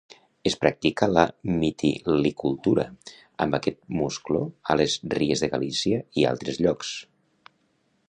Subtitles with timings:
[0.49, 1.25] Es practica la
[1.57, 2.87] mitilicultura
[3.47, 4.43] amb aquest musclo
[4.73, 6.95] a les ries de Galícia i altres llocs.